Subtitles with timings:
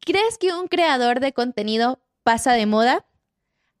[0.00, 3.06] ¿Crees que un creador de contenido pasa de moda?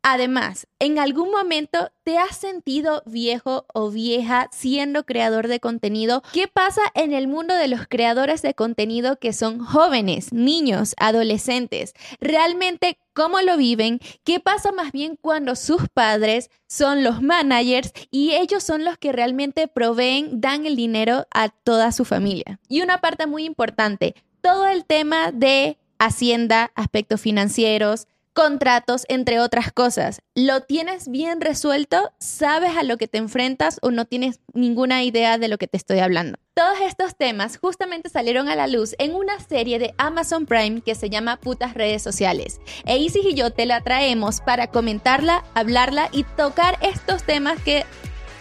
[0.08, 6.22] Además, ¿en algún momento te has sentido viejo o vieja siendo creador de contenido?
[6.32, 11.92] ¿Qué pasa en el mundo de los creadores de contenido que son jóvenes, niños, adolescentes?
[12.20, 13.98] ¿Realmente cómo lo viven?
[14.22, 19.10] ¿Qué pasa más bien cuando sus padres son los managers y ellos son los que
[19.10, 22.60] realmente proveen, dan el dinero a toda su familia?
[22.68, 29.72] Y una parte muy importante, todo el tema de hacienda, aspectos financieros, contratos, entre otras
[29.72, 30.20] cosas.
[30.34, 32.12] ¿Lo tienes bien resuelto?
[32.18, 35.78] ¿Sabes a lo que te enfrentas o no tienes ninguna idea de lo que te
[35.78, 36.38] estoy hablando?
[36.54, 40.94] Todos estos temas justamente salieron a la luz en una serie de Amazon Prime que
[40.94, 42.60] se llama Putas Redes Sociales.
[42.84, 47.86] E Isis y yo te la traemos para comentarla, hablarla y tocar estos temas que,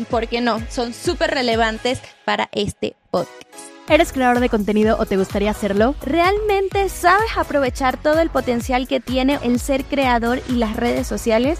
[0.09, 3.74] ¿por qué no?, son súper relevantes para este podcast.
[3.87, 5.93] ¿Eres creador de contenido o te gustaría hacerlo?
[6.03, 11.59] ¿Realmente sabes aprovechar todo el potencial que tiene el ser creador y las redes sociales?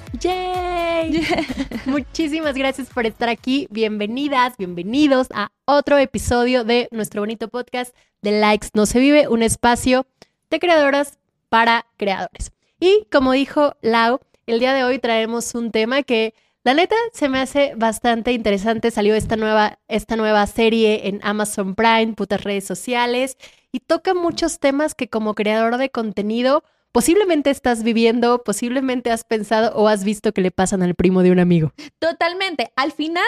[0.19, 1.25] ¡Yay!
[1.85, 3.67] Muchísimas gracias por estar aquí.
[3.71, 9.41] Bienvenidas, bienvenidos a otro episodio de nuestro bonito podcast de Likes No Se Vive, un
[9.41, 10.05] espacio
[10.49, 11.17] de creadoras
[11.49, 12.51] para creadores.
[12.79, 16.33] Y como dijo Lau, el día de hoy traemos un tema que
[16.63, 18.91] la neta se me hace bastante interesante.
[18.91, 23.37] Salió esta nueva, esta nueva serie en Amazon Prime, putas redes sociales,
[23.71, 29.75] y toca muchos temas que como creador de contenido posiblemente estás viviendo, posiblemente has pensado
[29.75, 31.73] o has visto que le pasan al primo de un amigo.
[31.99, 32.71] Totalmente.
[32.75, 33.27] Al final,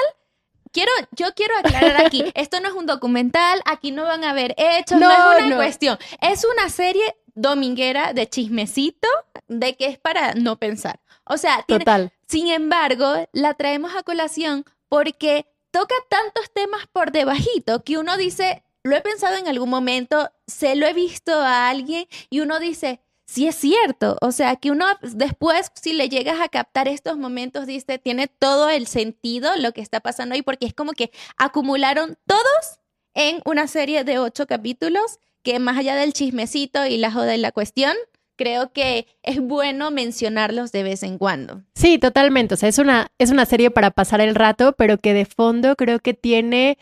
[0.72, 4.54] quiero, yo quiero aclarar aquí, esto no es un documental, aquí no van a haber
[4.58, 5.98] hechos, no, es una cuestión.
[6.22, 7.04] Es una serie
[7.36, 9.08] dominguera de chismecito
[9.48, 11.00] de que es para no pensar.
[11.26, 12.12] O sea, Total.
[12.28, 18.64] sin embargo, la traemos a colación porque toca tantos temas por debajito que uno dice,
[18.84, 23.00] lo he pensado en algún momento, se lo he visto a alguien y uno dice,
[23.34, 24.18] sí es cierto.
[24.22, 28.70] O sea, que uno después, si le llegas a captar estos momentos, dice, tiene todo
[28.70, 32.80] el sentido lo que está pasando ahí, porque es como que acumularon todos
[33.16, 37.40] en una serie de ocho capítulos que más allá del chismecito y la joda y
[37.40, 37.94] la cuestión,
[38.36, 41.64] creo que es bueno mencionarlos de vez en cuando.
[41.76, 42.54] Sí, totalmente.
[42.54, 45.76] O sea, es una, es una serie para pasar el rato, pero que de fondo
[45.76, 46.78] creo que tiene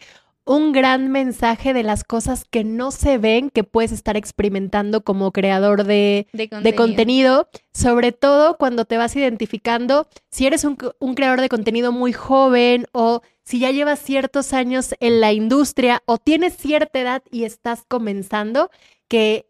[0.46, 5.32] un gran mensaje de las cosas que no se ven que puedes estar experimentando como
[5.32, 6.28] creador de,
[6.76, 7.48] contenido.
[7.74, 12.88] sobre todo cuando te vas identificando si eres un, un, creador de contenido muy joven
[12.92, 17.84] o si ya llevas ciertos años en la industria o tienes cierta edad y estás
[17.88, 18.72] comenzando,
[19.08, 19.48] que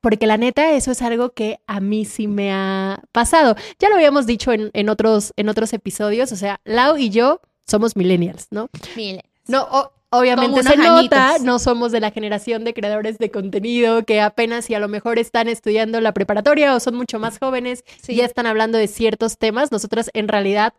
[0.00, 3.54] porque la neta, eso es algo que a mí sí me ha pasado.
[3.78, 7.40] Ya lo habíamos dicho en, en otros, en otros episodios, o sea, Lau y yo
[7.66, 8.68] somos millennials, ¿no?
[8.96, 9.28] Millennials.
[9.46, 14.68] No, obviamente se nota, no somos de la generación de creadores de contenido que apenas
[14.70, 18.24] y a lo mejor están estudiando la preparatoria o son mucho más jóvenes y ya
[18.24, 19.72] están hablando de ciertos temas.
[19.72, 20.74] Nosotras en realidad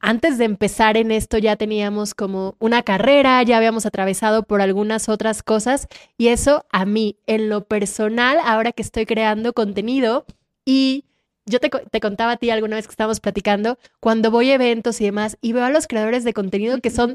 [0.00, 5.08] antes de empezar en esto ya teníamos como una carrera, ya habíamos atravesado por algunas
[5.08, 10.26] otras cosas y eso a mí, en lo personal, ahora que estoy creando contenido
[10.66, 11.06] y
[11.46, 15.00] yo te, te, contaba a ti alguna vez que estábamos platicando, cuando voy a eventos
[15.00, 17.14] y demás y veo a los creadores de contenido que son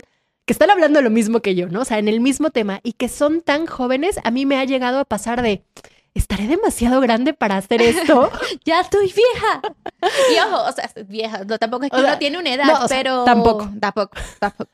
[0.49, 1.81] que están hablando lo mismo que yo, ¿no?
[1.81, 4.63] O sea, en el mismo tema y que son tan jóvenes, a mí me ha
[4.63, 5.63] llegado a pasar de,
[6.15, 8.31] ¿estaré demasiado grande para hacer esto?
[8.65, 9.61] ya estoy vieja.
[10.33, 13.25] Y ojo, o sea, vieja, no, tampoco es que uno tiene una edad, pero...
[13.25, 13.69] tampoco.
[13.79, 14.71] Tampoco, tampoco.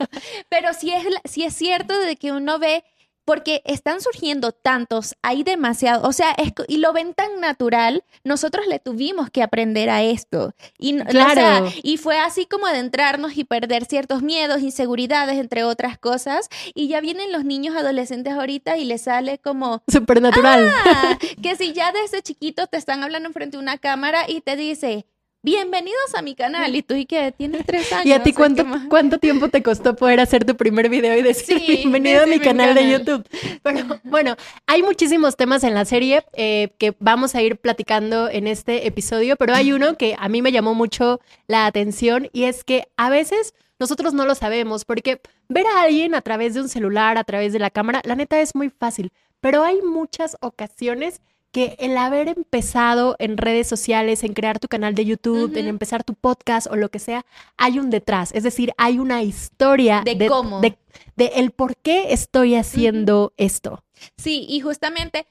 [0.48, 2.86] Pero sí es, sí es cierto de que uno ve
[3.26, 6.36] porque están surgiendo tantos, hay demasiado, o sea,
[6.68, 10.54] y lo ven tan natural, nosotros le tuvimos que aprender a esto.
[10.78, 11.68] Y, claro.
[11.84, 16.50] y fue así como adentrarnos y perder ciertos miedos, inseguridades, entre otras cosas.
[16.74, 19.84] Y ya vienen los niños adolescentes ahorita y les sale como...
[19.88, 20.72] Supernatural.
[20.86, 24.56] Ah, que si ya desde chiquito te están hablando frente a una cámara y te
[24.56, 25.08] dice,
[25.46, 26.76] bienvenidos a mi canal.
[26.76, 27.32] Y tú, ¿y qué?
[27.32, 28.06] Tienes tres años.
[28.08, 31.62] ¿Y a ti cuánto, cuánto tiempo te costó poder hacer tu primer video y decir
[31.66, 33.24] bienvenido a mi canal, de YouTube?
[33.62, 38.48] Pero bueno, hay muchísimos temas en la serie eh, que vamos a ir platicando en
[38.48, 42.64] este episodio, pero hay uno que a mí me llamó mucho la atención y es
[42.64, 46.70] que a veces nosotros no lo sabemos porque ver a alguien a través de un
[46.70, 49.12] celular, a través de la cámara, la neta es muy fácil,
[49.42, 51.22] pero hay muchas ocasiones
[51.56, 56.04] que el haber empezado en redes sociales, en crear tu canal de YouTube, en empezar
[56.04, 57.26] tu podcast o lo que sea,
[57.56, 58.34] hay un detrás.
[58.34, 60.60] Es decir, hay una historia de, cómo.
[60.60, 60.76] De,
[61.18, 63.86] el por qué estoy haciendo esto.
[64.18, 65.28] Sí, y justamente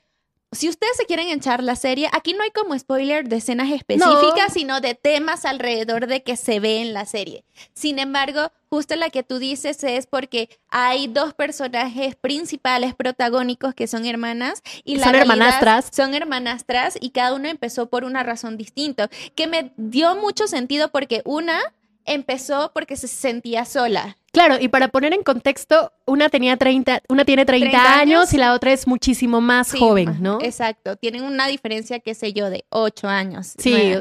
[0.55, 4.53] si ustedes se quieren echar la serie, aquí no hay como spoiler de escenas específicas,
[4.53, 7.45] sino de temas alrededor de que se ve en la serie.
[7.73, 13.87] Sin embargo, justo la que tú dices es porque hay dos personajes principales protagónicos que
[13.87, 15.91] son hermanas y son hermanastras.
[15.93, 20.91] Son hermanastras y cada uno empezó por una razón distinta, que me dio mucho sentido
[20.91, 21.61] porque una
[22.05, 24.17] empezó porque se sentía sola.
[24.35, 28.53] Claro, y para poner en contexto, una tenía 30, una tiene 30, años, y la
[28.53, 30.39] otra es muchísimo más joven, ¿no?
[30.43, 33.55] Exacto, tienen una diferencia, qué sé yo, de 8 años.
[33.57, 33.95] Sí.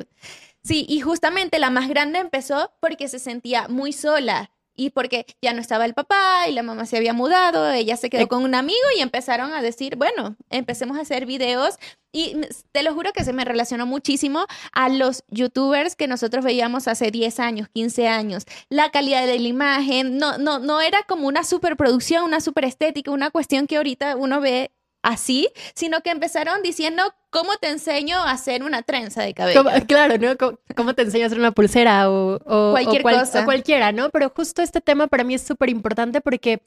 [0.63, 5.53] Sí, y justamente la más grande empezó porque se sentía muy sola y porque ya
[5.53, 8.55] no estaba el papá y la mamá se había mudado, ella se quedó con un
[8.55, 11.77] amigo y empezaron a decir, bueno, empecemos a hacer videos
[12.11, 12.35] y
[12.71, 17.09] te lo juro que se me relacionó muchísimo a los youtubers que nosotros veíamos hace
[17.09, 18.45] 10 años, 15 años.
[18.69, 23.11] La calidad de la imagen, no, no, no era como una superproducción, una super estética,
[23.11, 24.71] una cuestión que ahorita uno ve
[25.03, 29.63] así, sino que empezaron diciendo cómo te enseño a hacer una trenza de cabello.
[29.87, 30.35] claro, ¿no?
[30.75, 32.39] ¿Cómo, te enseño a hacer una pulsera o,
[32.71, 33.41] Cualquier cosa.
[33.41, 34.09] o cualquiera, ¿no?
[34.09, 36.63] Pero justo este tema para mí es súper importante porque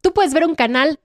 [0.00, 0.98] tú puedes ver un canal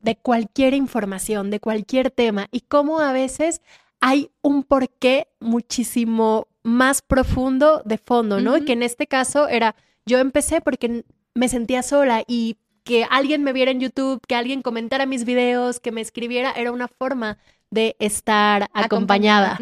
[0.00, 3.60] de cualquier información, de cualquier tema y cómo a veces
[4.00, 8.56] hay un porqué muchísimo más profundo de fondo, ¿no?
[8.56, 9.74] Y que en este caso era,
[10.06, 11.04] yo empecé porque
[11.34, 12.58] me sentía sola y
[12.88, 16.72] que alguien me viera en YouTube, que alguien comentara mis videos, que me escribiera, era
[16.72, 17.36] una forma
[17.70, 19.58] de estar acompañada.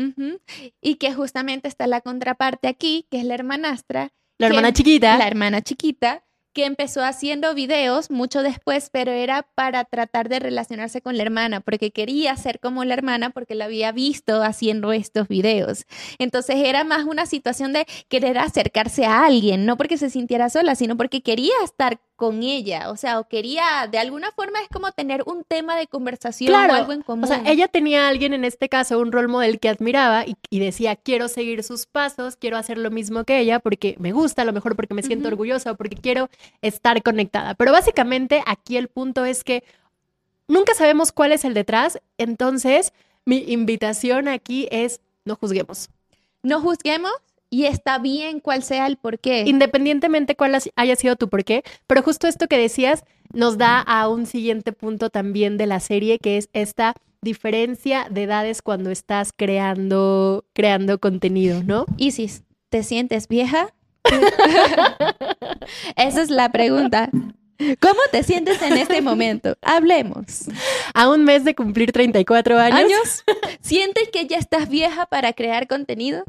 [0.81, 4.13] Y que justamente está la contraparte aquí, que es la hermanastra.
[4.39, 5.19] La hermana chiquita.
[5.19, 11.03] La hermana chiquita, que empezó haciendo videos mucho después, pero era para tratar de relacionarse
[11.03, 15.27] con la hermana, porque quería ser como la hermana, porque la había visto haciendo estos
[15.27, 15.85] videos.
[16.19, 20.77] Entonces era más una situación de querer acercarse a alguien, no porque se sintiera sola,
[20.77, 24.91] sino porque quería estar con ella, o sea, o quería, de alguna forma es como
[24.93, 27.25] tener un tema de conversación o algo en común.
[27.25, 30.59] O sea, ella tenía a alguien, en este caso, un rol model que admiraba y,
[30.59, 34.45] decía, quiero seguir sus pasos, quiero hacer lo mismo que ella porque me gusta, a
[34.47, 36.31] lo mejor porque me siento orgullosa o porque quiero
[36.63, 37.55] estar conectada.
[37.55, 39.63] Pero básicamente aquí el punto es que
[40.49, 42.95] nunca sabemos cuál es el detrás, entonces
[43.27, 45.91] mi invitación aquí es no juzguemos.
[46.43, 47.13] No juzguemos,
[47.57, 49.45] y está bien cuál sea el porqué.
[49.47, 54.27] Independientemente cuál haya sido tu porqué, pero justo esto que decías nos da a un
[54.27, 56.93] siguiente punto también de la serie, que es esta
[57.23, 61.87] diferencia de edades cuando estás creando, creando contenido, ¿no?
[61.97, 63.73] Isis, ¿te sientes vieja?
[65.97, 67.09] Esa es la pregunta.
[67.81, 69.57] ¿Cómo te sientes en este momento?
[69.63, 70.45] Hablemos.
[70.93, 72.79] A un mes de cumplir 34 años.
[72.81, 73.25] ¿Años?
[73.63, 76.25] ¿Sientes que ya estás vieja para crear contenido?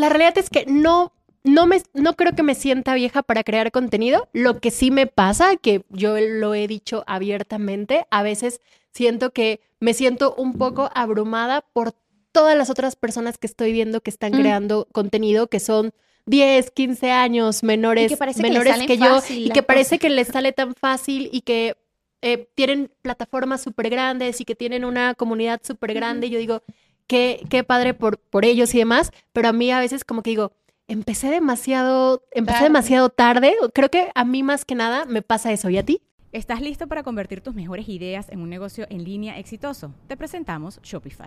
[0.00, 1.12] La realidad es que no,
[1.44, 4.28] no, me, no creo que me sienta vieja para crear contenido.
[4.32, 8.60] Lo que sí me pasa, que yo lo he dicho abiertamente, a veces
[8.92, 11.94] siento que me siento un poco abrumada por
[12.32, 14.40] todas las otras personas que estoy viendo que están mm.
[14.40, 15.92] creando contenido, que son
[16.26, 20.74] 10, 15 años menores, que, menores que, yo, y que parece que les sale tan
[20.74, 21.76] fácil y que
[22.22, 26.30] eh, tienen plataformas súper grandes y que tienen una comunidad súper grande.
[26.30, 26.62] Yo digo,
[27.10, 30.52] qué, padre por, por ellos y demás, pero a mí a veces como que digo,
[30.86, 33.54] empecé demasiado, empecé demasiado tarde.
[33.74, 35.68] Creo que a mí más que nada me pasa eso.
[35.70, 36.02] ¿Y a ti?
[36.32, 39.92] ¿Estás listo para convertir tus mejores ideas en un negocio en línea exitoso?
[40.06, 41.26] Te presentamos Shopify.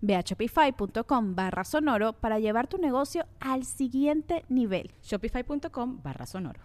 [0.00, 4.92] Ve a shopify.com barra sonoro para llevar tu negocio al siguiente nivel.
[5.02, 6.60] Shopify.com barra sonoro.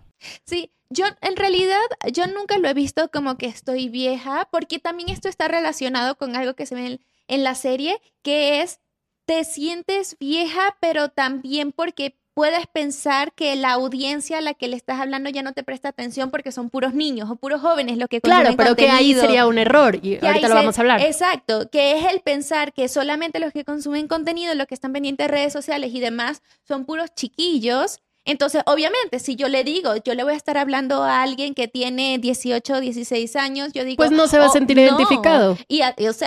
[0.45, 1.77] Sí, yo en realidad
[2.11, 6.35] yo nunca lo he visto como que estoy vieja, porque también esto está relacionado con
[6.35, 8.79] algo que se ve en la serie, que es
[9.25, 14.75] te sientes vieja, pero también porque puedes pensar que la audiencia a la que le
[14.75, 18.07] estás hablando ya no te presta atención porque son puros niños o puros jóvenes lo
[18.07, 21.01] que Claro, pero que ahí sería un error y ahorita lo vamos a hablar.
[21.01, 25.27] Exacto, que es el pensar que solamente los que consumen contenido, los que están pendientes
[25.27, 28.01] de redes sociales y demás son puros chiquillos.
[28.25, 31.67] Entonces, obviamente, si yo le digo, yo le voy a estar hablando a alguien que
[31.67, 33.97] tiene 18 o 16 años, yo digo...
[33.97, 35.57] Pues no se va a oh, sentir identificado.
[35.67, 35.81] Y,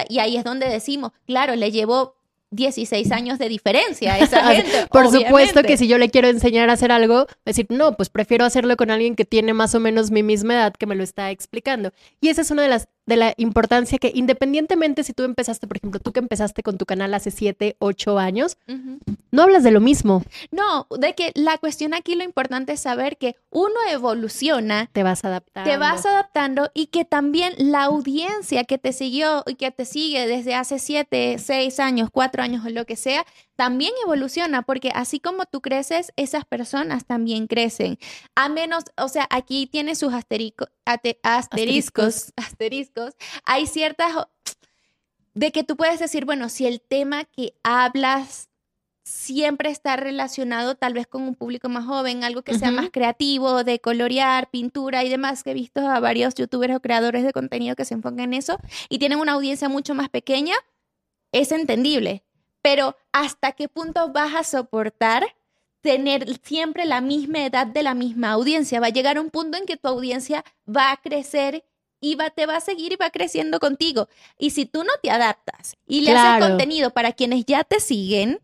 [0.08, 2.14] y ahí es donde decimos, claro, le llevo
[2.50, 4.86] 16 años de diferencia a esa gente.
[4.90, 8.44] Por supuesto que si yo le quiero enseñar a hacer algo, decir, no, pues prefiero
[8.44, 11.30] hacerlo con alguien que tiene más o menos mi misma edad que me lo está
[11.30, 11.92] explicando.
[12.20, 15.78] Y esa es una de las de la importancia que independientemente si tú empezaste, por
[15.78, 18.58] ejemplo, tú que empezaste con tu canal hace 7, 8 años,
[19.30, 20.22] no hablas de lo mismo.
[20.50, 24.90] No, de que la cuestión aquí lo importante es saber que uno evoluciona.
[24.92, 25.70] Te vas adaptando.
[25.70, 30.26] Te vas adaptando y que también la audiencia que te siguió y que te sigue
[30.26, 33.24] desde hace 7, 6 años, 4 años o lo que sea,
[33.58, 37.98] también evoluciona, porque así como tú creces, esas personas también crecen.
[38.36, 40.68] A menos, o sea, aquí tiene sus asteriscos,
[41.24, 43.16] asteriscos, asteriscos.
[43.44, 44.12] Hay ciertas
[45.34, 48.48] de que tú puedes decir, bueno, si el tema que hablas
[49.02, 53.64] siempre está relacionado tal vez con un público más joven, algo que sea más creativo,
[53.64, 57.74] de colorear, pintura y demás, que he visto a varios youtubers o creadores de contenido
[57.74, 58.56] que se enfocan en eso
[58.88, 60.54] y tienen una audiencia mucho más pequeña,
[61.32, 62.22] es entendible
[62.70, 65.34] pero ¿hasta qué punto vas a soportar
[65.80, 68.78] tener siempre la misma edad de la misma audiencia?
[68.78, 71.64] Va a llegar un punto en que tu audiencia va a crecer
[71.98, 74.10] y va, te va a seguir y va creciendo contigo.
[74.38, 78.38] Y si tú no te adaptas y le haces contenido para quienes ya te siguen,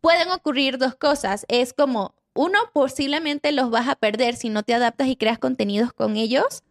[0.00, 1.46] pueden ocurrir dos cosas.
[1.46, 5.92] Es como, uno, posiblemente los vas a perder si no te adaptas y creas contenidos
[5.92, 6.64] con ellos.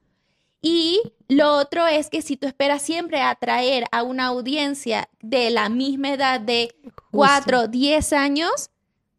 [0.61, 5.69] Y lo otro es que si tú esperas siempre atraer a una audiencia de la
[5.69, 6.75] misma edad de
[7.11, 8.69] 4, 10 años,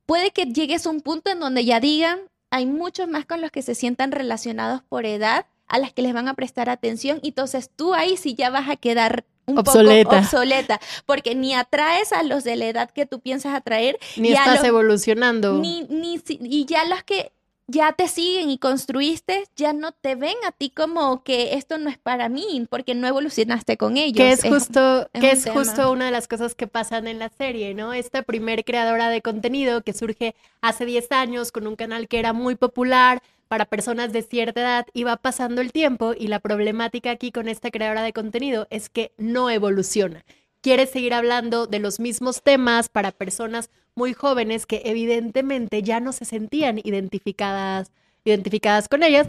[0.04, 3.50] puede que llegues a un punto en donde ya digan, hay muchos más con los
[3.50, 7.28] que se sientan relacionados por edad, a las que les van a prestar atención, y
[7.28, 10.11] entonces tú ahí sí ya vas a quedar un obsoleta.
[10.11, 14.33] poco obsoleta, porque ni atraes a los de la edad que tú piensas atraer, ni
[14.33, 15.54] estás evolucionando.
[15.54, 17.33] Ni, ni, y ya los que
[17.66, 21.88] ya te siguen y construiste, ya no te ven a ti como que esto no
[21.88, 24.16] es para mí, porque no evolucionaste con ellos.
[24.16, 27.75] Que es justo, que es justo una de las cosas que pasan en la serie,
[27.75, 27.92] ¿no?
[27.92, 32.33] Esta primer creadora de contenido que surge hace 10 años con un canal que era
[32.33, 37.11] muy popular para personas de cierta edad y va pasando el tiempo y la problemática
[37.11, 40.25] aquí con esta creadora de contenido es que no evoluciona
[40.62, 46.12] quiere seguir hablando de los mismos temas para personas muy jóvenes que evidentemente ya no
[46.12, 47.92] se sentían identificadas,
[48.25, 49.26] identificadas con ellas.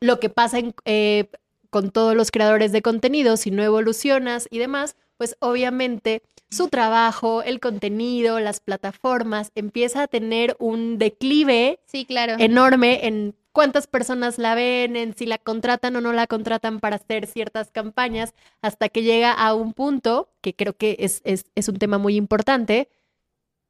[0.00, 1.26] Lo que pasa eh,
[1.68, 7.42] con todos los creadores de contenido, si no evolucionas y demás, pues obviamente su trabajo,
[7.42, 12.36] el contenido, las plataformas, empieza a tener un declive sí, claro.
[12.38, 16.96] enorme en cuántas personas la ven, en si la contratan o no la contratan para
[16.96, 21.76] hacer ciertas campañas, hasta que llega a un punto, que creo que es, es, un
[21.76, 22.88] tema muy importante,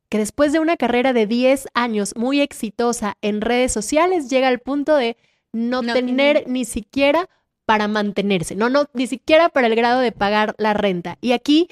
[0.08, 4.58] que después de una carrera de 10 años muy exitosa en redes sociales, llega al
[4.58, 5.16] punto de
[5.52, 7.28] no, tener ni siquiera
[7.64, 11.18] para mantenerse, no, no, ni siquiera para el grado de pagar la renta.
[11.20, 11.68] Y aquí,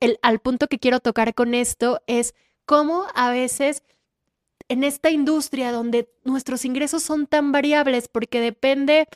[0.00, 2.34] el, al punto que quiero tocar con esto es
[2.64, 3.84] cómo a veces
[4.68, 9.06] en esta industria donde nuestros ingresos son tan variables porque depende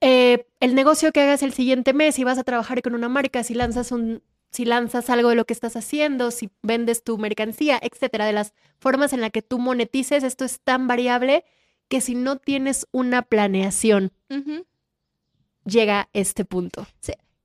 [0.00, 3.42] eh, el negocio que hagas el siguiente mes, si vas a trabajar con una marca,
[3.42, 7.78] si lanzas un, si lanzas algo de lo que estás haciendo, si vendes tu mercancía,
[7.82, 11.44] etcétera, de las formas en las que tú monetices, esto es tan variable
[11.88, 14.12] que si no tienes una planeación,
[15.64, 16.86] llega este punto.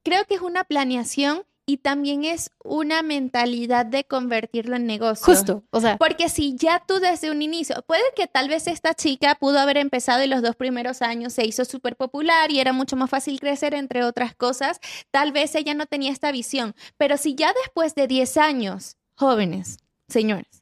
[0.03, 5.23] creo que es una planeación y también es una mentalidad de convertirlo en negocio.
[5.23, 5.97] Justo, o sea.
[5.97, 9.77] Porque si ya tú desde un inicio, puede que tal vez esta chica pudo haber
[9.77, 13.39] empezado y los dos primeros años se hizo súper popular y era mucho más fácil
[13.39, 14.79] crecer, entre otras cosas,
[15.11, 19.77] tal vez ella no tenía esta visión, pero si ya después de 10 años, jóvenes,
[20.07, 20.58] señores,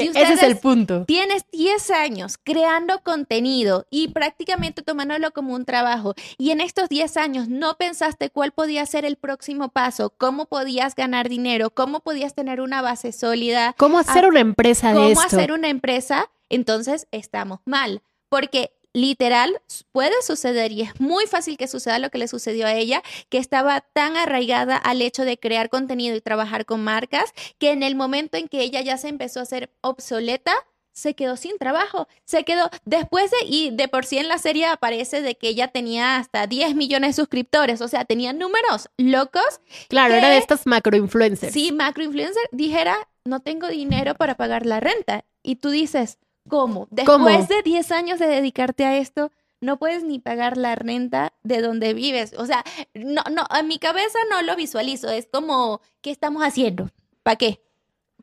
[0.00, 1.04] ese es el punto.
[1.06, 7.16] Tienes 10 años creando contenido y prácticamente tomándolo como un trabajo y en estos 10
[7.16, 12.34] años no pensaste cuál podía ser el próximo paso, cómo podías ganar dinero, cómo podías
[12.34, 13.74] tener una base sólida.
[13.78, 15.14] ¿Cómo hacer una empresa de esto?
[15.14, 16.30] ¿Cómo hacer una empresa?
[16.48, 19.60] Entonces estamos mal, porque literal
[19.92, 23.38] puede suceder y es muy fácil que suceda lo que le sucedió a ella, que
[23.38, 27.94] estaba tan arraigada al hecho de crear contenido y trabajar con marcas, que en el
[27.94, 30.54] momento en que ella ya se empezó a ser obsoleta,
[30.92, 34.66] se quedó sin trabajo, se quedó después de, y de por sí en la serie
[34.66, 39.60] aparece de que ella tenía hasta 10 millones de suscriptores, o sea, tenía números locos.
[39.88, 41.52] Claro, era de estas macro influencers.
[41.52, 45.24] Sí, macro influencer, dijera, no tengo dinero para pagar la renta.
[45.42, 46.18] Y tú dices,
[46.50, 46.88] ¿Cómo?
[46.90, 49.30] Después de 10 años de dedicarte a esto,
[49.60, 52.34] no puedes ni pagar la renta de donde vives.
[52.36, 52.64] O sea,
[52.94, 55.08] no, no, a mi cabeza no lo visualizo.
[55.08, 56.90] Es como, ¿qué estamos haciendo?
[57.22, 57.60] ¿Para qué?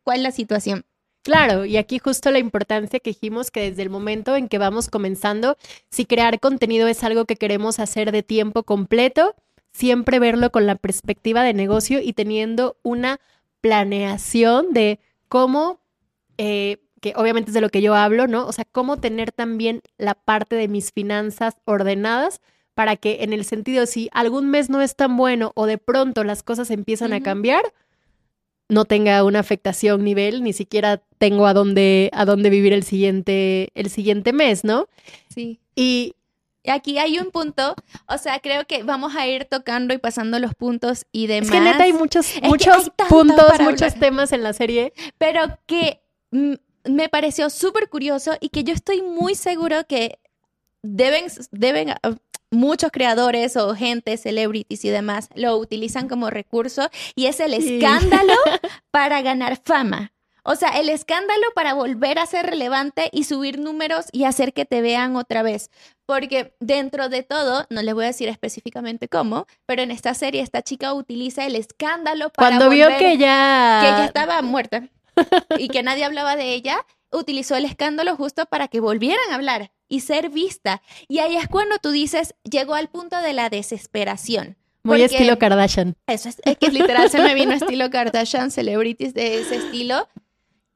[0.04, 0.86] ¿Cuál es la situación?
[1.24, 4.88] Claro, y aquí justo la importancia que dijimos que desde el momento en que vamos
[4.88, 5.58] comenzando,
[5.90, 9.36] si crear contenido es algo que queremos hacer de tiempo completo,
[9.74, 13.20] siempre verlo con la perspectiva de negocio y teniendo una
[13.60, 15.82] planeación de cómo
[16.38, 18.46] eh, que obviamente es de lo que yo hablo, ¿no?
[18.46, 22.42] O sea, cómo tener también la parte de mis finanzas ordenadas
[22.74, 26.24] para que en el sentido, si algún mes no es tan bueno o de pronto
[26.24, 27.64] las cosas empiezan a cambiar,
[28.70, 33.70] no tenga una afectación nivel, ni siquiera tengo a dónde, a dónde vivir el siguiente,
[33.74, 34.88] el siguiente mes, ¿no?
[35.30, 35.60] Sí.
[35.76, 36.14] Y
[36.70, 37.76] aquí hay un punto,
[38.08, 41.48] o sea, creo que vamos a ir tocando y pasando los puntos y demás.
[41.48, 44.94] Es que neta hay muchos, muchos puntos, muchos temas en la serie.
[45.18, 46.54] Pero que mm,
[46.90, 50.20] me pareció súper curioso y que yo estoy muy seguro que
[50.82, 52.16] deben, deben, ah,
[52.52, 58.34] muchos creadores o gente, celebrities y demás, lo utilizan como recurso y es el escándalo
[58.92, 60.14] para ganar fama.
[60.50, 64.64] O sea, el escándalo para volver a ser relevante y subir números y hacer que
[64.64, 65.70] te vean otra vez.
[66.06, 70.42] Porque dentro de todo, no les voy a decir específicamente cómo, pero en esta serie
[70.42, 73.82] esta chica utiliza el escándalo para Cuando vio que ya...
[73.82, 74.88] Que ella estaba muerta
[75.58, 79.72] y que nadie hablaba de ella, utilizó el escándalo justo para que volvieran a hablar
[79.88, 80.82] y ser vista.
[81.08, 84.58] Y ahí es cuando tú dices, llegó al punto de la desesperación.
[84.84, 85.96] Muy estilo Kardashian.
[86.08, 90.08] Eso es, es que literal se me vino estilo Kardashian, celebrities de ese estilo,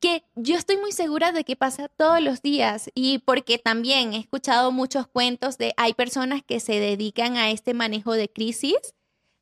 [0.01, 4.18] que yo estoy muy segura de que pasa todos los días y porque también he
[4.18, 8.75] escuchado muchos cuentos de hay personas que se dedican a este manejo de crisis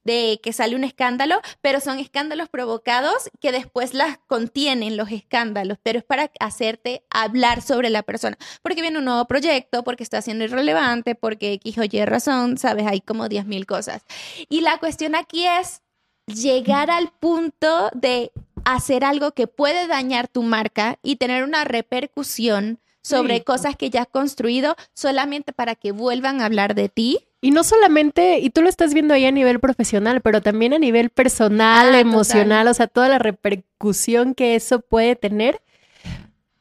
[0.10, 5.78] de que sale un escándalo, pero son escándalos provocados que después las contienen los escándalos,
[5.84, 10.24] pero es para hacerte hablar sobre la persona, porque viene un nuevo proyecto, porque está
[10.24, 14.02] siendo irrelevante, porque X o Y razón, sabes, hay como 10.000 cosas.
[14.50, 15.84] Y la cuestión aquí es
[16.26, 18.32] llegar al punto de
[18.66, 24.02] hacer algo que puede dañar tu marca y tener una repercusión sobre cosas que ya
[24.02, 28.62] has construido solamente para que vuelvan a hablar de ti y no solamente, y tú
[28.62, 32.74] lo estás viendo ahí a nivel profesional, pero también a nivel personal, ah, emocional, o
[32.74, 35.62] sea, toda la repercusión que eso puede tener.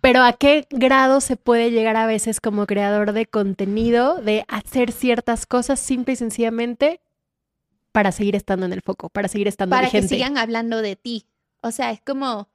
[0.00, 4.92] Pero a qué grado se puede llegar a veces como creador de contenido de hacer
[4.92, 7.00] ciertas cosas simple y sencillamente
[7.90, 11.26] para seguir estando en el foco, para seguir estando Para que sigan hablando de ti.
[11.62, 12.48] O sea, es como,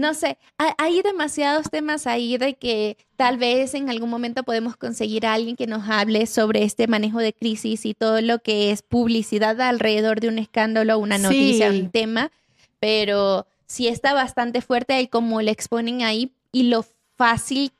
[0.00, 5.26] no sé, hay demasiados temas ahí de que tal vez en algún momento podemos conseguir
[5.26, 8.82] a alguien que nos hable sobre este manejo de crisis y todo lo que es
[8.82, 12.32] publicidad alrededor de un escándalo, una noticia, un tema,
[12.80, 16.84] pero sí está bastante fuerte el cómo le exponen ahí y lo
[17.16, 17.72] fácil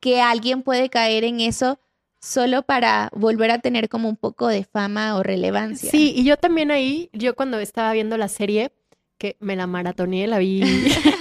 [0.00, 1.78] que alguien puede caer en eso
[2.20, 5.90] solo para volver a tener como un poco de fama o relevancia.
[5.90, 8.72] Sí, y yo también ahí, yo cuando estaba viendo la serie,
[9.20, 10.62] que me la maratoneé, la vi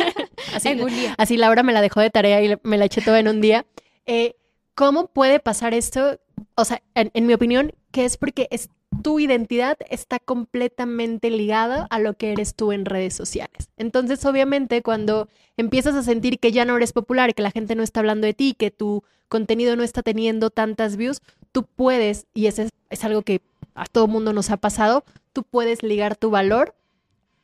[0.54, 1.16] así, en un día.
[1.18, 3.66] Así Laura me la dejó de tarea y me la eché toda en un día.
[4.06, 4.36] Eh,
[4.76, 6.20] ¿Cómo puede pasar esto?
[6.56, 8.70] O sea, en, mi opinión, que es porque es,
[9.04, 13.70] tu identidad está completamente ligada a lo que eres tú en redes sociales.
[13.78, 17.84] Entonces, obviamente, cuando empiezas a sentir que ya no eres popular, que la gente no
[17.84, 22.48] está hablando de ti, que tu contenido no está teniendo tantas views, tú puedes, y
[22.48, 23.42] ese es, es algo que
[23.76, 26.74] a todo mundo nos ha pasado, tú puedes ligar tu valor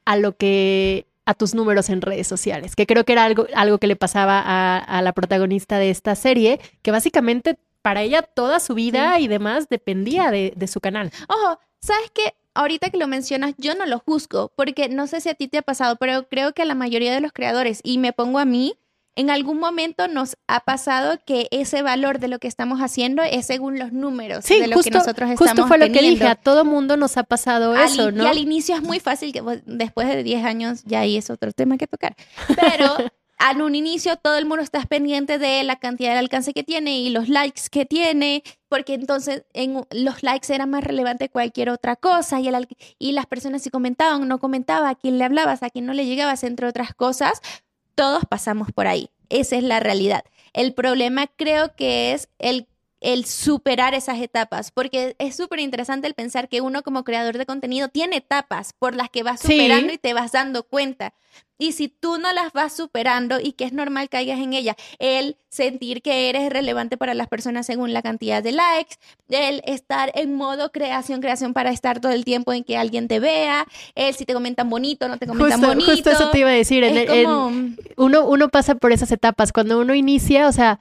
[0.06, 3.78] a lo que a tus números en redes sociales, que creo que era algo, algo
[3.80, 8.74] que le pasaba a, la protagonista de esta serie, que básicamente para ella toda su
[8.74, 11.12] vida y demás dependía de, de su canal.
[11.28, 12.34] Ojo, ¿sabes qué?
[12.56, 15.60] ahorita que lo mencionas, yo no lo juzgo, porque no sé si a ti te
[15.60, 18.46] ha pasado, pero creo que a la mayoría de los creadores, y me pongo a
[18.46, 18.76] mí,
[19.15, 23.45] en algún momento nos ha pasado que ese valor de lo que estamos haciendo es
[23.45, 26.65] según los números de lo que nosotros estamos justo fue lo que dije, a todo
[26.65, 28.23] mundo nos ha pasado eso, ¿no?
[28.23, 31.51] Y al inicio es muy fácil, que después de 10 años ya ahí es otro
[31.54, 32.15] tema que tocar,
[32.47, 32.95] pero
[33.51, 36.99] en un inicio todo el mundo está pendiente de la cantidad de alcance que tiene
[36.99, 41.69] y los likes que tiene, porque entonces en, los likes eran más relevantes que cualquier
[41.69, 45.63] otra cosa y, el, y las personas si comentaban, no comentaban, a quién le hablabas,
[45.63, 47.41] a quién no le llegabas, entre otras cosas,
[47.95, 49.10] todos pasamos por ahí.
[49.29, 50.23] Esa es la realidad.
[50.53, 52.67] El problema creo que es el,
[53.06, 57.46] el superar esas etapas, porque es súper interesante el pensar que uno como creador de
[57.46, 61.13] contenido tiene etapas por las que vas superando y te vas dando cuenta.
[61.60, 65.38] Y si tú no las vas superando y que es normal caigas en ella, el
[65.50, 68.96] sentir que eres relevante para las personas según la cantidad de likes,
[69.30, 73.20] el estar en modo creación, creación para estar todo el tiempo en que alguien te
[73.20, 75.91] vea, el si te comentan bonito, no te comentan bonito.
[75.91, 76.84] Justo eso te iba a decir.
[77.98, 79.54] uno, uno pasa por esas etapas.
[79.54, 80.80] Cuando uno inicia, o sea,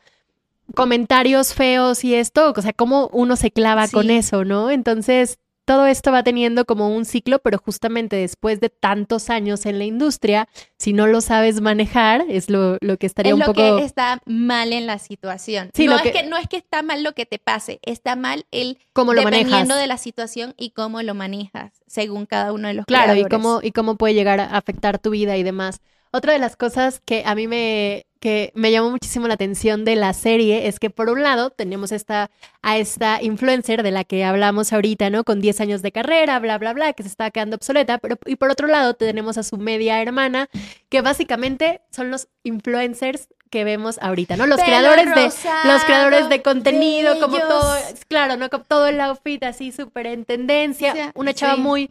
[0.74, 4.70] comentarios feos y esto, o sea, cómo uno se clava con eso, ¿no?
[4.70, 9.79] Entonces, todo esto va teniendo como un ciclo, pero justamente después de tantos años en
[9.79, 10.48] la industria,
[10.79, 13.62] si no lo sabes manejar, es lo, que estaría un poco...
[13.62, 15.70] Es lo que está mal en la situación.
[15.77, 16.22] no, es que...
[16.24, 18.79] no es que está mal lo que te pase, está mal el...
[18.92, 22.87] Cómo lo dependiendo de la situación y cómo lo manejas, según cada uno de los
[22.87, 25.81] Claro, y cómo, y cómo puede llegar a afectar tu vida y demás.
[26.14, 29.96] Otra de las cosas que a mí me, que me llamó muchísimo la atención de
[29.96, 32.31] la serie es que por un lado tenemos esta,
[32.62, 35.24] a esta influencer de la que hablamos ahorita, ¿no?
[35.24, 38.37] Con 10 años de carrera, bla, bla, bla, que se está quedando obsoleta, pero y
[38.37, 40.48] por otro lado tenemos a su media hermana,
[40.88, 44.46] que básicamente son los influencers que vemos ahorita, ¿no?
[44.46, 45.22] Los creadores de
[45.68, 48.50] los creadores de contenido, como todo, claro, ¿no?
[48.50, 51.90] Como todo el outfit así súper en tendencia, una chava muy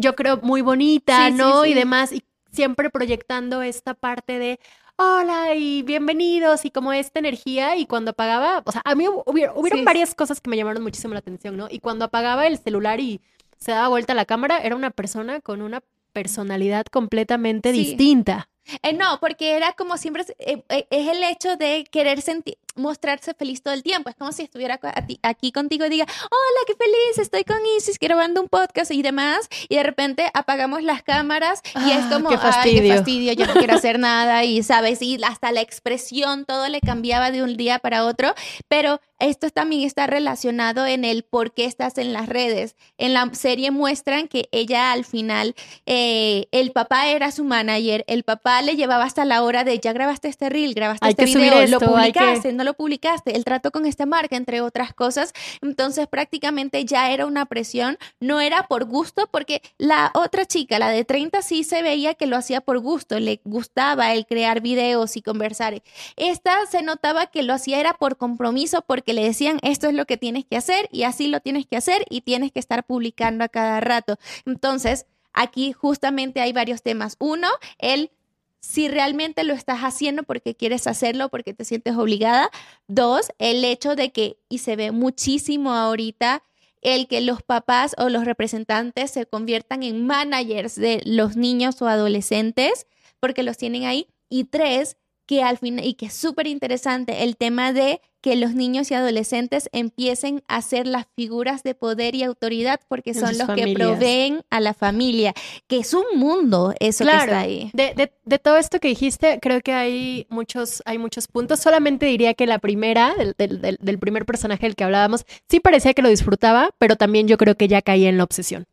[0.00, 1.66] yo creo muy bonita, ¿no?
[1.66, 4.60] y demás y siempre proyectando esta parte de
[4.96, 9.84] hola y bienvenidos y como esta energía y cuando apagaba, o sea, a mí hubieron,
[9.84, 11.68] varias cosas que me llamaron muchísimo la atención, ¿no?
[11.70, 13.20] Y cuando apagaba el celular y
[13.58, 15.82] se daba vuelta la cámara, era una persona con una
[16.12, 18.48] personalidad completamente distinta.
[18.82, 23.34] Eh, no, porque era como siempre, eh, eh, es el hecho de querer sentir, mostrarse
[23.34, 24.10] feliz todo el tiempo.
[24.10, 24.80] Es como si estuviera
[25.22, 29.48] aquí contigo y diga, hola, qué feliz, estoy con Isis grabando un podcast y demás.
[29.68, 32.82] Y de repente apagamos las cámaras y es ah, como, qué fastidio.
[32.82, 34.44] qué fastidio, yo no quiero hacer nada.
[34.44, 38.34] Y sabes, y hasta la expresión, todo le cambiaba de un día para otro.
[38.68, 42.74] Pero esto también está relacionado en el por qué estás en las redes.
[42.96, 45.54] En la serie muestran que ella al final,
[45.86, 49.92] eh, el papá era su manager, el papá le llevaba hasta la hora de, ya
[49.92, 54.06] grabaste este reel, grabaste este video, lo publicaste, no lo publicaste, el trato con esta
[54.06, 55.32] marca, entre otras cosas.
[55.62, 60.90] Entonces prácticamente ya era una presión, no era por gusto, porque la otra chica, la
[60.90, 65.16] de 30, sí se veía que lo hacía por gusto, le gustaba el crear videos
[65.16, 65.82] y conversar.
[66.16, 70.06] Esta se notaba que lo hacía era por compromiso, porque le decían, esto es lo
[70.06, 73.44] que tienes que hacer y así lo tienes que hacer y tienes que estar publicando
[73.44, 74.18] a cada rato.
[74.46, 77.16] Entonces, aquí justamente hay varios temas.
[77.18, 78.10] Uno, el
[78.60, 82.50] si realmente lo estás haciendo porque quieres hacerlo, porque te sientes obligada.
[82.86, 86.42] Dos, el hecho de que, y se ve muchísimo ahorita,
[86.82, 91.88] el que los papás o los representantes se conviertan en managers de los niños o
[91.88, 92.86] adolescentes,
[93.18, 94.08] porque los tienen ahí.
[94.28, 94.96] Y tres,
[95.30, 98.94] que al final, y que es súper interesante, el tema de que los niños y
[98.94, 104.42] adolescentes empiecen a ser las figuras de poder y autoridad porque son los que proveen
[104.50, 105.32] a la familia,
[105.68, 107.70] que es un mundo eso que está ahí.
[107.74, 111.60] De, de, todo esto que dijiste, creo que hay muchos, hay muchos puntos.
[111.60, 116.02] Solamente diría que la primera, del, del primer personaje del que hablábamos, sí parecía que
[116.02, 118.66] lo disfrutaba, pero también yo creo que ya caía en la obsesión.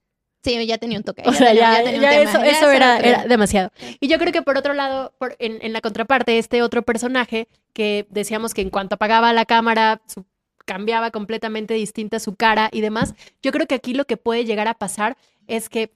[0.43, 1.23] Sí, ya tenía un toque.
[1.25, 3.71] O sea, ya, eso, era, demasiado.
[3.99, 8.07] Y yo creo que por otro lado, por, en, la contraparte, este otro personaje que
[8.09, 10.01] decíamos que en cuanto apagaba la cámara,
[10.65, 14.67] cambiaba completamente distinta su cara y demás, yo creo que aquí lo que puede llegar
[14.67, 15.91] a pasar es que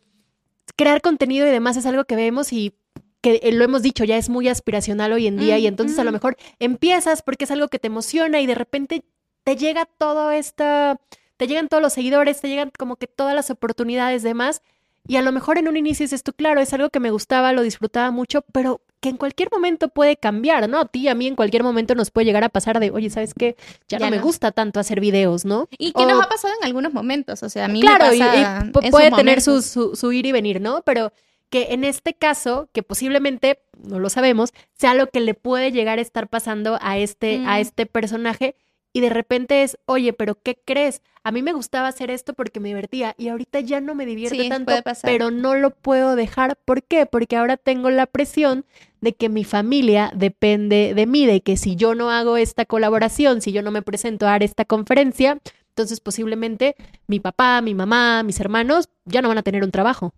[0.76, 2.74] crear contenido y demás es algo que vemos y
[3.22, 6.00] que eh, lo hemos dicho, ya es muy aspiracional hoy en día y mm, entonces
[6.00, 9.04] a lo mejor empiezas porque es algo que te emociona y de repente
[9.44, 11.00] te llega todo esta
[11.42, 14.62] te llegan todos los seguidores, te llegan como que todas las oportunidades demás.
[15.08, 17.52] Y a lo mejor en un inicio dices tú, claro, es algo que me gustaba,
[17.52, 20.78] lo disfrutaba mucho, pero que en cualquier momento puede cambiar, ¿no?
[20.82, 23.34] A ti, a mí en cualquier momento nos puede llegar a pasar de, oye, ¿sabes
[23.34, 23.56] qué?
[23.90, 25.68] Ya, no, me gusta tanto hacer videos, ¿no?
[25.80, 28.70] Y que nos ha pasado en algunos momentos, o sea, a mí claro, me pasa
[28.84, 30.84] y, puede tener su, su, ir y venir, ¿no?
[30.84, 31.12] Pero
[31.50, 35.98] que en este caso, que posiblemente, no lo sabemos, sea lo que le puede llegar
[35.98, 38.56] a estar pasando a este, a este personaje
[38.94, 41.02] y de repente es, oye, pero ¿qué crees?
[41.24, 44.50] A mí me gustaba hacer esto porque me divertía y ahorita ya no me divierte
[44.50, 44.74] tanto,
[45.04, 46.58] pero no lo puedo dejar.
[46.58, 47.06] ¿Por qué?
[47.06, 48.66] Porque ahora tengo la presión
[49.02, 53.42] de que mi familia depende de mí, de que si yo no hago esta colaboración,
[53.42, 56.76] si yo no me presento a dar esta conferencia, entonces posiblemente
[57.08, 60.14] mi papá, mi mamá, mis hermanos ya no van a tener un trabajo.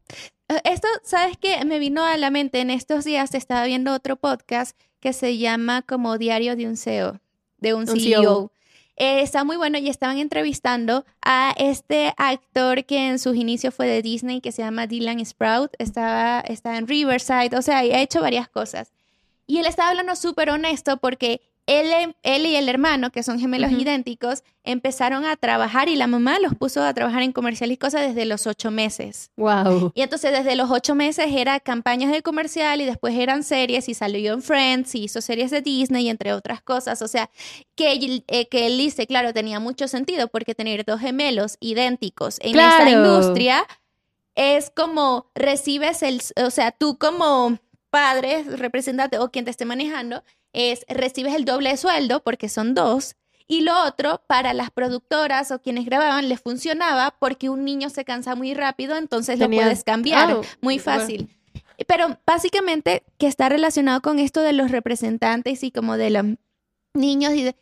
[0.47, 1.63] Eh, esto, ¿sabes qué?
[1.65, 5.81] Me vino a la mente en estos días, estaba viendo otro podcast que se llama
[5.81, 7.19] como Diario de un CEO,
[7.57, 8.51] de un, CEO.
[8.95, 13.87] Eh, está muy bueno y estaban entrevistando a este actor que en sus inicios fue
[13.87, 18.21] de Disney, que se llama Dylan Sprout, estaba, está en Riverside, o sea, ha hecho
[18.21, 18.91] varias cosas.
[19.47, 23.71] Y él estaba hablando súper honesto porque él, él, y el hermano, que son gemelos
[23.71, 28.01] idénticos, empezaron a trabajar y la mamá los puso a trabajar en comercial y cosas
[28.01, 29.31] desde los ocho meses.
[29.37, 29.91] Wow.
[29.95, 33.93] Y entonces desde los ocho meses era campañas de comercial y después eran series y
[33.93, 37.01] salió en Friends y hizo series de Disney y entre otras cosas.
[37.01, 37.29] O sea,
[37.75, 42.59] que, eh, que él dice, claro, tenía mucho sentido porque tener dos gemelos idénticos en
[42.59, 43.65] esta industria
[44.35, 47.57] es como recibes el, o sea, tú como
[47.93, 52.73] padre, representante o quien te esté manejando, es recibes el doble de sueldo porque son
[52.73, 53.15] dos.
[53.47, 58.03] Y lo otro, para las productoras o quienes grababan, les funcionaba porque un niño se
[58.03, 61.29] cansa muy rápido, entonces lo puedes cambiar muy fácil.
[61.85, 66.25] Pero básicamente que está relacionado con esto de los representantes y como de los
[66.95, 67.55] niños y de,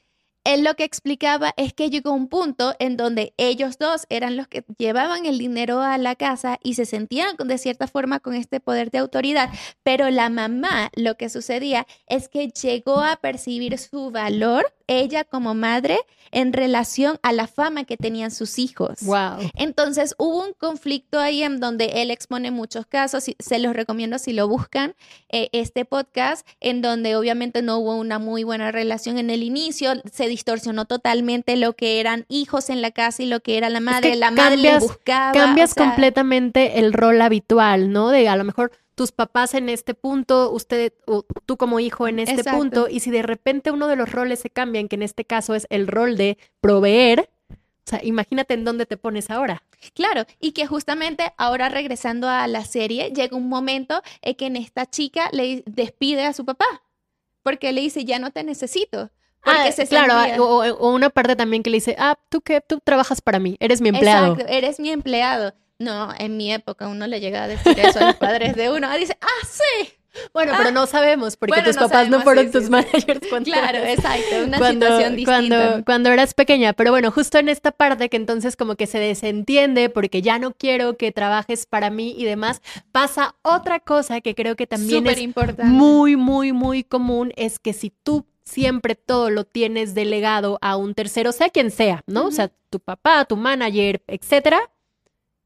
[0.43, 4.47] él lo que explicaba es que llegó un punto en donde ellos dos eran los
[4.47, 8.59] que llevaban el dinero a la casa y se sentían de cierta forma con este
[8.59, 9.49] poder de autoridad,
[9.83, 15.53] pero la mamá lo que sucedía es que llegó a percibir su valor ella como
[15.53, 15.99] madre
[16.31, 19.01] en relación a la fama que tenían sus hijos.
[19.01, 19.51] Wow.
[19.55, 24.17] Entonces hubo un conflicto ahí en donde él expone muchos casos, y se los recomiendo
[24.17, 24.95] si lo buscan,
[25.29, 29.93] eh, este podcast, en donde obviamente no hubo una muy buena relación en el inicio,
[30.11, 33.79] se distorsionó totalmente lo que eran hijos en la casa y lo que era la
[33.79, 35.33] madre, la madre le buscaba.
[35.33, 38.09] Cambias completamente el rol habitual, ¿no?
[38.09, 42.19] De a lo mejor tus papás en este punto, usted, o tú como hijo en
[42.19, 45.25] este punto, y si de repente uno de los roles se cambian, que en este
[45.25, 49.63] caso es el rol de proveer, o sea, imagínate en dónde te pones ahora.
[49.95, 54.55] Claro, y que justamente ahora regresando a la serie, llega un momento en que en
[54.55, 56.83] esta chica le despide a su papá,
[57.43, 59.09] porque le dice, ya no te necesito.
[59.43, 62.61] Porque ah, se claro, o, o, una parte también que le dice, ah, tú qué,
[62.61, 64.33] tú trabajas para mí, eres mi empleado.
[64.33, 65.53] Exacto, eres mi empleado.
[65.81, 68.87] No, en mi época uno le llega a decir eso a los padres de uno.
[68.97, 69.93] Dice, ah, sí.
[70.33, 74.43] Bueno, pero ah, no sabemos porque tus papás no fueron tus managers cuando Claro, exacto,
[74.45, 75.25] una situación distinta.
[75.25, 78.99] Cuando, cuando eras pequeña, pero bueno, justo en esta parte que entonces como que se
[78.99, 84.35] desentiende porque ya no quiero que trabajes para mí y demás, pasa otra cosa que
[84.35, 85.17] creo que también es
[85.63, 90.93] muy, muy, muy común, es que si tú siempre todo lo tienes delegado a un
[90.93, 92.25] tercero, sea quien sea, ¿no?
[92.25, 94.59] O sea, tu papá, tu manager, etcétera,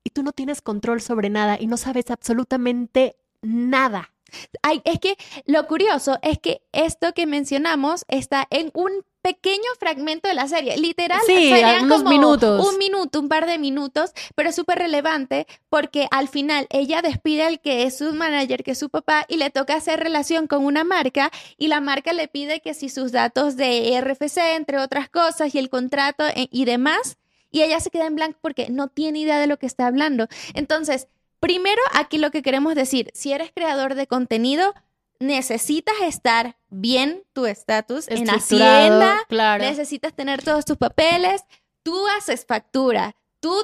[0.06, 4.14] y tú no tienes control sobre nada y no sabes absolutamente nada.
[4.62, 10.28] Ay, es que lo curioso es que esto que mencionamos está en un pequeño fragmento
[10.28, 12.68] de la serie, literal, sí, unos minutos.
[12.68, 17.60] un minuto, un par de minutos, pero súper relevante porque al final ella despide al
[17.60, 20.84] que es su manager, que es su papá, y le toca hacer relación con una
[20.84, 25.56] marca y la marca le pide que si sus datos de RFC, entre otras cosas,
[25.56, 27.18] y el contrato eh, y demás,
[27.56, 30.28] y ella se queda en blanco porque no tiene idea de lo que está hablando.
[30.56, 31.08] Entonces,
[31.40, 34.74] primero aquí lo que queremos decir, si eres creador de contenido,
[35.20, 39.64] necesitas estar bien tu estatus en Hacienda, claro.
[39.64, 41.46] necesitas tener todos tus papeles,
[41.82, 43.56] tú haces factura, tú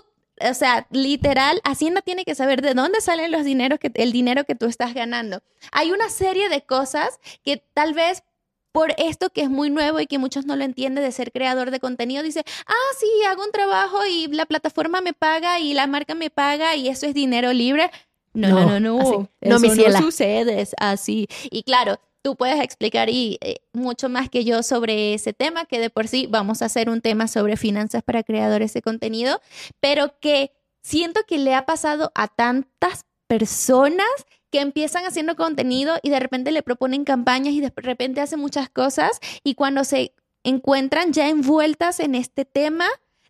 [0.50, 4.46] o sea, literal, Hacienda tiene que saber de dónde salen los dineros que, el dinero
[4.46, 5.44] que tú estás ganando.
[5.74, 8.24] Hay una serie de cosas que tal vez
[8.72, 11.72] por esto que es muy nuevo y que muchos no lo entienden de ser creador
[11.72, 15.88] de contenido, dice, ah, sí, hago un trabajo y la plataforma me paga y la
[15.88, 17.92] marca me paga y eso es dinero libre.
[18.34, 19.30] No, no, no, no.
[19.42, 21.28] no, eso no sucede así.
[21.50, 25.80] Y claro, tú puedes explicar y, eh, mucho más que yo sobre ese tema, que
[25.80, 29.42] de por sí vamos a hacer un tema sobre finanzas para creadores de contenido,
[29.80, 34.08] pero que siento que le ha pasado a tantas personas
[34.52, 38.70] que empiezan haciendo contenido y de repente le proponen campañas y de repente hacen muchas
[38.70, 42.86] cosas y cuando se encuentran ya envueltas en este tema,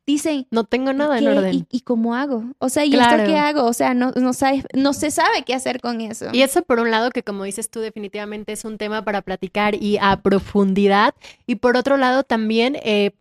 [0.06, 1.68] dicen, no tengo nada en orden.
[1.70, 2.44] ¿Y, cómo hago?
[2.60, 3.66] O sea, ¿y esto qué hago?
[3.66, 6.28] O sea, no, no, sabes, no se sabe qué hacer con eso.
[6.34, 9.76] Y eso por un lado, que como dices tú, definitivamente es un tema para platicar
[9.76, 11.14] y a profundidad.
[11.46, 13.12] Y por otro lado, también eh,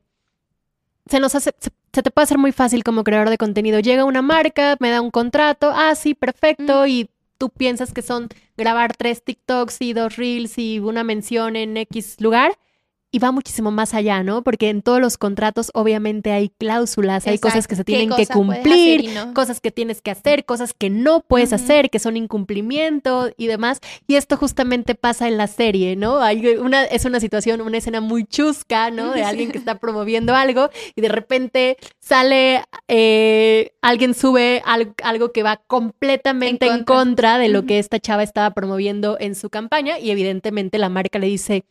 [1.06, 3.80] se nos hace, se, te puede hacer muy fácil como creador de contenido.
[3.80, 7.10] Llega una marca, me da un contrato, ah, sí, perfecto, y
[7.40, 12.16] tú piensas que son grabar tres TikToks y dos Reels y una mención en X
[12.20, 12.58] lugar
[13.12, 14.42] y va muchísimo más allá, ¿no?
[14.42, 19.10] Porque en todos los contratos obviamente hay cláusulas, hay cosas que se tienen que cumplir,
[19.34, 23.80] cosas que tienes que hacer, cosas que no puedes hacer, que son incumplimiento y demás.
[24.06, 26.20] Y esto justamente pasa en la serie, ¿no?
[26.20, 29.10] Hay una, es una situación, una escena muy chusca, ¿no?
[29.12, 35.42] De alguien que está promoviendo algo y de repente sale, eh, alguien sube algo, que
[35.42, 40.10] va completamente en contra, de lo que esta chava estaba promoviendo en su campaña y
[40.10, 41.64] evidentemente la marca le dice,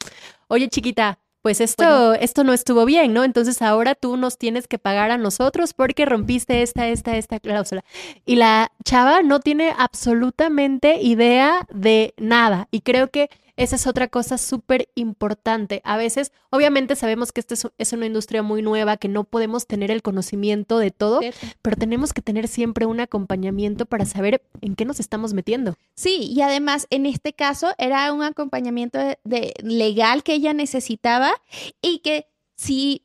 [0.47, 3.23] oye chiquita, pues esto, esto no estuvo bien, ¿no?
[3.23, 7.84] Entonces ahora tú nos tienes que pagar a nosotros porque rompiste esta, esta, esta cláusula.
[8.25, 12.67] Y la chava no tiene absolutamente idea de nada.
[12.71, 15.82] Y creo que esa es otra cosa súper importante.
[15.84, 19.91] A veces, obviamente sabemos que esta es, una industria muy nueva, que no podemos tener
[19.91, 21.19] el conocimiento de todo,
[21.62, 25.76] pero tenemos que tener siempre un acompañamiento para saber en qué nos estamos metiendo.
[25.93, 31.34] Sí, y además en este caso era un acompañamiento de legal que ella necesitaba
[31.82, 33.04] y que si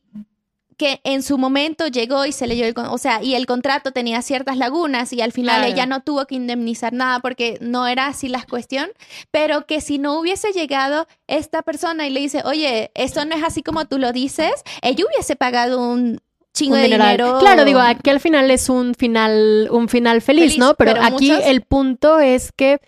[0.77, 4.23] que en su momento llegó y se leyó el, o sea, y el contrato tenía
[4.23, 8.29] ciertas lagunas y al final ella no tuvo que indemnizar nada porque no era así
[8.29, 8.91] la cuestión,
[9.31, 13.43] pero que si no hubiese llegado esta persona y le dice, oye, esto no es
[13.43, 16.21] así como tú lo dices, ella hubiese pagado un
[16.53, 17.39] chingo de dinero.
[17.41, 20.75] Claro, digo, aquí al final es un final, un final feliz, ¿no?
[20.75, 22.81] Pero, aquí el punto es que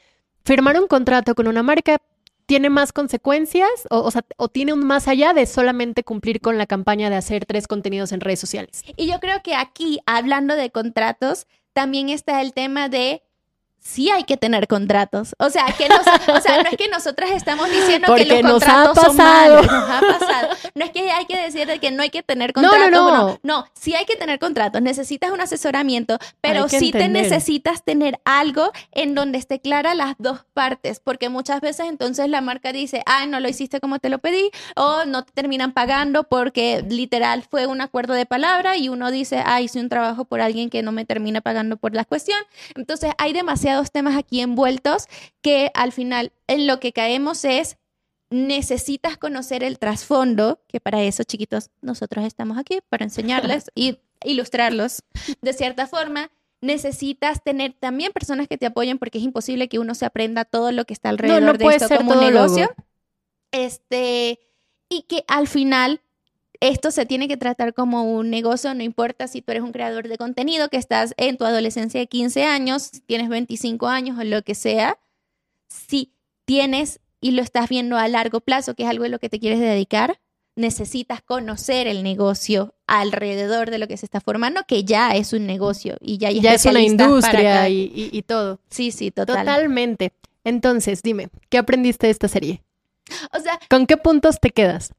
[0.44, 2.00] firmar un contrato con una marca
[2.46, 6.66] tiene más consecuencias o, sea, o tiene un más allá de solamente cumplir con la
[6.66, 8.82] campaña de hacer tres contenidos en redes sociales.
[8.96, 13.22] Y yo creo que aquí, hablando de contratos, también está el tema de
[13.86, 15.34] sí hay que tener contratos.
[15.38, 19.66] O sea, que no es que nosotras estamos diciendo que los contratos son malos.
[19.66, 20.48] Nos ha pasado.
[20.74, 22.90] No es que hay que decir que no hay que tener contratos.
[22.90, 23.38] No, no, no.
[23.42, 24.82] No, sí hay que tener contratos.
[24.82, 30.44] Necesitas un asesoramiento, pero sí te necesitas tener algo en donde esté clara las dos
[30.52, 34.18] partes, porque muchas veces entonces la marca dice, ay, no lo hiciste como te lo
[34.18, 39.10] pedí, o no te terminan pagando porque literal fue un acuerdo de palabra y uno
[39.10, 42.38] dice, ay, hice un trabajo por alguien que no me termina pagando por la cuestión.
[42.74, 45.06] Entonces hay demasiado temas aquí envueltos
[45.42, 47.76] que al final en lo que caemos es
[48.30, 55.02] necesitas conocer el trasfondo, que para eso, chiquitos, nosotros estamos aquí para enseñarles y ilustrarlos
[55.40, 56.30] de cierta forma.
[56.60, 60.72] Necesitas tener también personas que te apoyen porque es imposible que uno se aprenda todo
[60.72, 62.70] lo que está alrededor de esto como un negocio.
[63.52, 64.40] Este,
[64.88, 66.00] y que al final
[66.60, 70.08] esto se tiene que tratar como un negocio, no importa si tú eres un creador
[70.08, 74.42] de contenido, que estás en tu adolescencia de 15 años, tienes 25 años o lo
[74.42, 74.98] que sea,
[75.68, 76.12] si
[76.44, 79.40] tienes y lo estás viendo a largo plazo, que es algo de lo que te
[79.40, 80.20] quieres dedicar,
[80.54, 85.46] necesitas conocer el negocio alrededor de lo que se está formando, que ya es un
[85.46, 88.60] negocio y ya hay Ya es una industria y, todo.
[88.70, 89.38] Sí, sí, total.
[89.38, 90.12] Totalmente.
[90.44, 92.62] Entonces, dime, ¿qué aprendiste de esta serie?
[93.32, 94.92] O sea, ¿con qué puntos te quedas?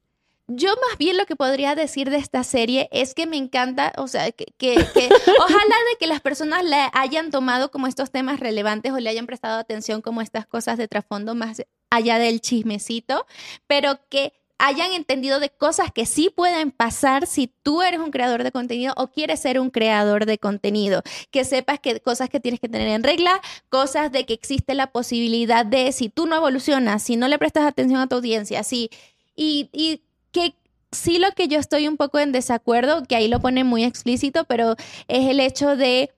[0.50, 4.08] Yo más bien lo que podría decir de esta serie es que me encanta, o
[4.08, 4.46] sea, que,
[5.40, 9.26] ojalá de que las personas le hayan tomado como estos temas relevantes o le hayan
[9.26, 13.26] prestado atención como estas cosas de trasfondo más allá del chismecito,
[13.68, 18.44] pero que hayan entendido de cosas que sí pueden pasar si tú eres un creador
[18.44, 21.04] de contenido o quieres ser un creador de contenido.
[21.30, 24.92] Que sepas que cosas que tienes que tener en regla, cosas de que existe la
[24.94, 28.90] posibilidad de si tú no evolucionas, si no le prestas atención a tu audiencia, si
[29.36, 30.02] y, y
[30.38, 30.54] que
[30.92, 34.44] sí lo que yo estoy un poco en desacuerdo, que ahí lo pone muy explícito,
[34.46, 34.76] pero
[35.08, 36.12] es el hecho de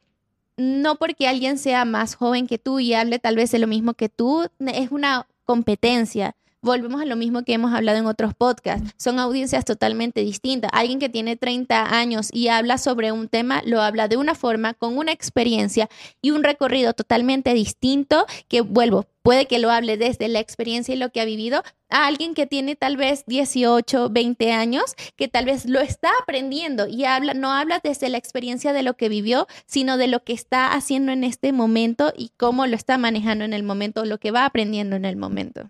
[0.57, 3.93] no porque alguien sea más joven que tú y hable tal vez de lo mismo
[3.93, 8.93] que tú, es una competencia volvemos a lo mismo que hemos hablado en otros podcasts.
[8.97, 10.71] Son audiencias totalmente distintas.
[10.73, 14.73] Alguien que tiene 30 años y habla sobre un tema, lo habla de una forma,
[14.73, 15.89] con una experiencia
[16.21, 20.97] y un recorrido totalmente distinto que, vuelvo, puede que lo hable desde la experiencia y
[20.97, 25.45] lo que ha vivido, a alguien que tiene tal vez 18, 20 años, que tal
[25.45, 29.47] vez lo está aprendiendo y habla, no habla desde la experiencia de lo que vivió,
[29.65, 33.53] sino de lo que está haciendo en este momento y cómo lo está manejando en
[33.53, 35.69] el momento, lo que va aprendiendo en el momento.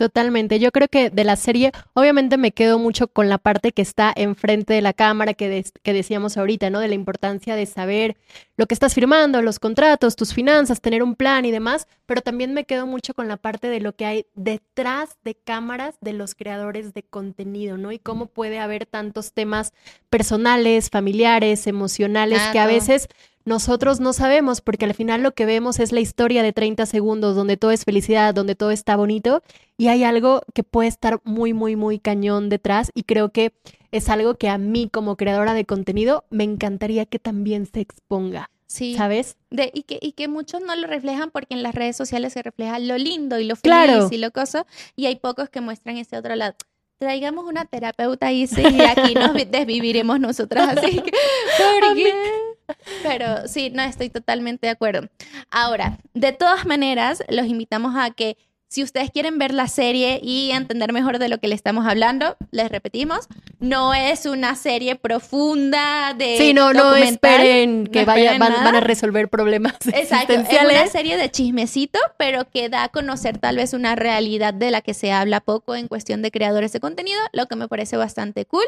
[0.00, 0.58] Totalmente.
[0.58, 4.14] Yo creo que de la serie, obviamente me quedo mucho con la parte que está
[4.16, 6.80] enfrente de la cámara que, que decíamos ahorita, ¿no?
[6.80, 8.16] De la importancia de saber
[8.56, 12.54] lo que estás firmando, los contratos, tus finanzas, tener un plan y demás, pero también
[12.54, 16.34] me quedo mucho con la parte de lo que hay detrás de cámaras de los
[16.34, 17.92] creadores de contenido, ¿no?
[17.92, 19.74] Y cómo puede haber tantos temas
[20.08, 23.08] personales, familiares, emocionales, que a veces
[23.44, 27.34] nosotros no sabemos, porque al final lo que vemos es la historia de 30 segundos,
[27.34, 29.42] donde todo es felicidad, donde todo está bonito,
[29.76, 33.52] y hay algo que puede estar muy, muy, muy cañón detrás, y creo que
[33.92, 38.50] es algo que a mí como creadora de contenido me encantaría que también se exponga.
[38.66, 38.94] Sí.
[38.94, 39.36] ¿Sabes?
[39.50, 42.42] De, y, que, y que muchos no lo reflejan porque en las redes sociales se
[42.42, 46.16] refleja lo lindo y lo feliz y lo cosa, y hay pocos que muestran ese
[46.16, 46.54] otro lado
[47.00, 50.76] traigamos una terapeuta y sí, aquí nos desviviremos nosotras.
[50.76, 51.10] Así que,
[53.02, 55.08] Pero sí, no, estoy totalmente de acuerdo.
[55.50, 58.36] Ahora, de todas maneras, los invitamos a que
[58.70, 62.36] si ustedes quieren ver la serie y entender mejor de lo que le estamos hablando,
[62.52, 63.26] les repetimos,
[63.58, 69.28] no es una serie profunda de Sí, no, no esperen que vayan, van, a resolver
[69.28, 73.96] problemas Exacto, es una serie de chismecito, pero que da a conocer tal vez una
[73.96, 77.56] realidad de la que se habla poco en cuestión de creadores de contenido, lo que
[77.56, 78.64] me parece bastante cool.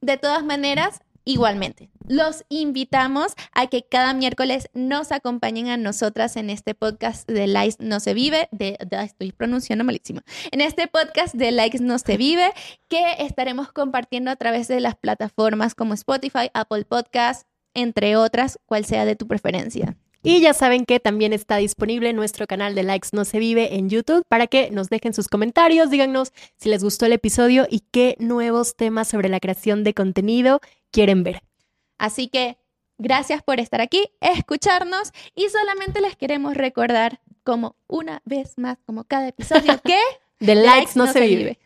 [0.00, 6.50] De todas maneras, Igualmente, los invitamos a que cada miércoles nos acompañen a nosotras en
[6.50, 10.20] este podcast de Likes No Se Vive, de, estoy pronunciando malísimo,
[10.50, 12.52] en este podcast de Likes No Se Vive,
[12.88, 18.84] que estaremos compartiendo a través de las plataformas como Spotify, Apple Podcasts, entre otras, cual
[18.84, 19.96] sea de tu preferencia.
[20.26, 23.90] Y ya saben que también está disponible nuestro canal de Likes No Se Vive en
[23.90, 28.16] YouTube para que nos dejen sus comentarios, díganos si les gustó el episodio y qué
[28.18, 30.60] nuevos temas sobre la creación de contenido
[30.94, 31.42] quieren ver.
[31.98, 32.56] Así que
[32.98, 39.04] gracias por estar aquí, escucharnos y solamente les queremos recordar como una vez más, como
[39.04, 39.98] cada episodio, que
[40.38, 41.58] de likes, no, se, vive.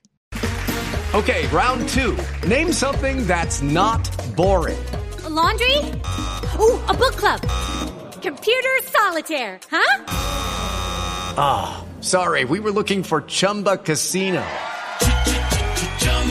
[1.14, 2.16] Okay, round two.
[2.46, 4.78] Name something that's not boring.
[5.28, 5.76] laundry?
[6.58, 7.40] Ooh, a book club.
[8.22, 10.04] Computer solitaire, huh?
[11.36, 14.42] Ah, oh, sorry, we were looking for Chumba Casino.